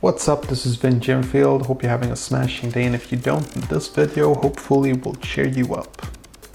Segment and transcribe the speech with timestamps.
[0.00, 1.66] What's up, this is Vin Jimfield.
[1.66, 5.48] Hope you're having a smashing day and if you don't, this video hopefully will cheer
[5.48, 6.06] you up.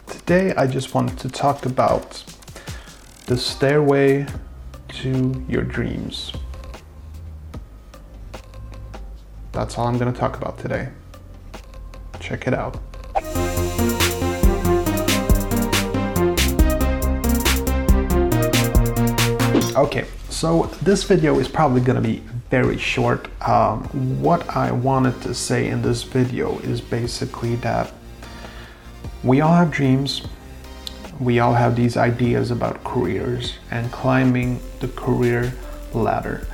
[0.07, 2.23] Today I just wanted to talk about
[3.25, 4.25] the stairway
[4.87, 6.31] to your dreams.
[9.51, 10.87] That's all I'm going to talk about today.
[12.21, 12.79] Check it out.
[19.75, 22.23] Okay, so this video is probably going to be
[22.53, 23.21] very short.
[23.49, 23.79] Um,
[24.21, 27.91] what I wanted to say in this video is basically that
[29.23, 30.21] we all have dreams,
[31.19, 35.51] we all have these ideas about careers and climbing the career
[35.95, 36.45] ladder.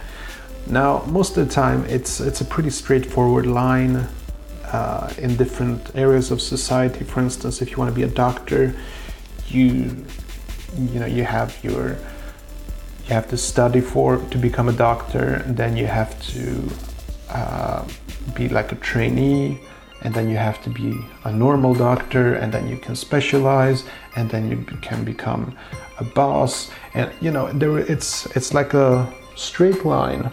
[0.68, 4.08] Now, most of the time, it's it's a pretty straightforward line
[4.72, 7.04] uh, in different areas of society.
[7.04, 8.74] For instance, if you want to be a doctor,
[9.50, 10.06] you
[10.92, 11.98] you know you have your
[13.10, 16.70] you have to study for to become a doctor then you have to
[17.30, 17.84] uh,
[18.36, 19.60] be like a trainee
[20.02, 23.84] and then you have to be a normal doctor and then you can specialize
[24.16, 25.56] and then you can become
[26.00, 26.72] a boss.
[26.94, 30.32] And you know there it's it's like a straight line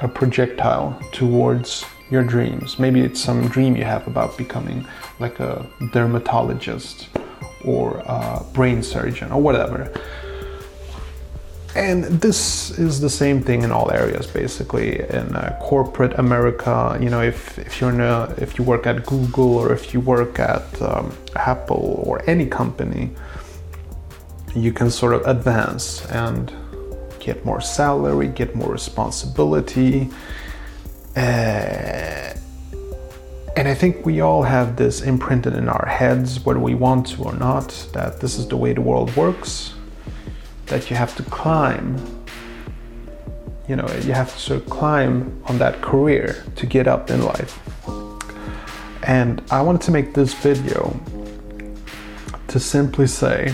[0.00, 2.78] a projectile towards your dreams.
[2.78, 4.86] Maybe it's some dream you have about becoming
[5.18, 7.08] like a dermatologist
[7.64, 9.92] or a brain surgeon or whatever
[11.78, 16.98] and this is the same thing in all areas basically in uh, corporate america.
[17.00, 20.00] You know if, if you're in a, if you work at google or if you
[20.00, 23.10] work at um, apple or any company
[24.56, 26.52] you can sort of advance and
[27.20, 30.10] get more salary get more responsibility.
[31.16, 32.34] Uh,
[33.56, 37.24] and I think we all have this imprinted in our heads, whether we want to
[37.24, 39.74] or not, that this is the way the world works
[40.68, 41.96] that you have to climb.
[43.68, 47.22] You know, you have to sort of climb on that career to get up in
[47.22, 47.58] life.
[49.02, 50.98] And I wanted to make this video
[52.48, 53.52] to simply say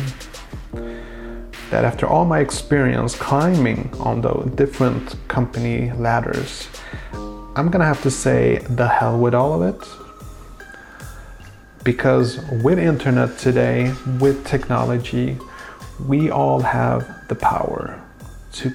[1.71, 6.69] that after all my experience climbing on the different company ladders,
[7.57, 9.83] I'm gonna have to say the hell with all of it.
[11.85, 15.39] Because with internet today, with technology,
[16.01, 18.01] we all have the power
[18.53, 18.73] to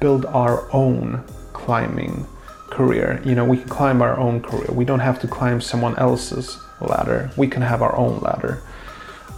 [0.00, 1.22] build our own
[1.52, 2.26] climbing
[2.70, 3.20] career.
[3.24, 4.70] You know, we can climb our own career.
[4.72, 7.30] We don't have to climb someone else's ladder.
[7.36, 8.62] We can have our own ladder,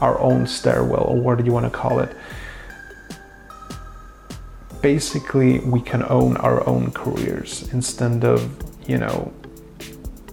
[0.00, 2.16] our own stairwell, or what do you want to call it?
[4.80, 8.54] Basically, we can own our own careers instead of,
[8.86, 9.32] you know,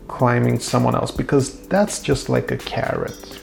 [0.08, 3.40] climbing someone else because that's just like a carrot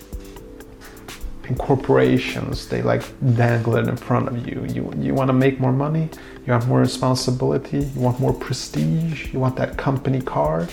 [1.48, 3.02] and corporations they like
[3.34, 4.66] dangle it in front of you.
[4.68, 6.08] You you want to make more money
[6.46, 10.68] you have more responsibility you want more prestige you want that company car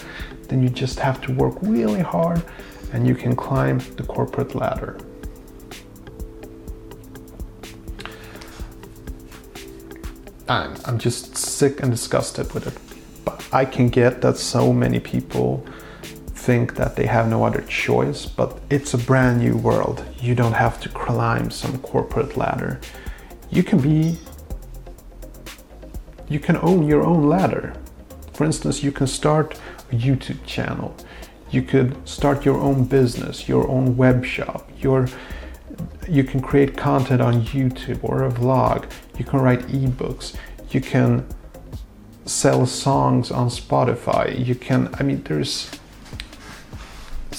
[0.50, 2.44] then you just have to work really hard
[2.94, 4.97] and you can climb the corporate ladder.
[10.47, 12.78] I'm, I'm just sick and disgusted with it
[13.25, 15.66] but i can get that so many people
[16.45, 20.06] think that they have no other choice, but it's a brand new world.
[20.22, 22.79] You don't have to climb some corporate ladder.
[23.50, 24.17] You can be,
[26.29, 27.73] you can own your own ladder.
[28.33, 29.59] For instance, you can start
[29.91, 30.95] a YouTube channel.
[31.50, 35.07] You could start your own business, your own web shop, your
[36.07, 38.85] you can create content on YouTube or a vlog.
[39.17, 40.35] You can write ebooks.
[40.69, 41.25] You can
[42.25, 44.45] sell songs on Spotify.
[44.45, 45.72] You can, I mean, there's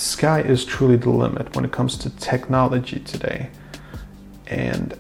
[0.07, 3.51] sky is truly the limit when it comes to technology today.
[4.47, 4.97] And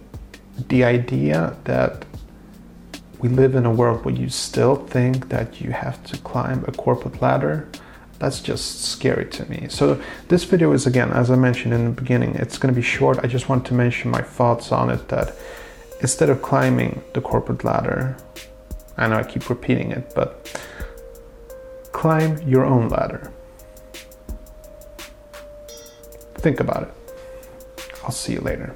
[0.69, 2.05] the idea that
[3.19, 6.73] we live in a world where you still think that you have to climb a
[6.73, 7.69] corporate ladder,
[8.19, 9.67] that's just scary to me.
[9.69, 12.87] So, this video is again, as I mentioned in the beginning, it's going to be
[12.87, 13.19] short.
[13.23, 15.37] I just want to mention my thoughts on it that
[16.01, 18.17] instead of climbing the corporate ladder,
[18.97, 20.61] I know I keep repeating it, but
[21.93, 23.33] climb your own ladder.
[26.39, 26.91] Think about it.
[28.05, 28.75] I'll see you later.